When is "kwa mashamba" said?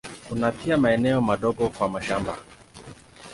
1.69-2.37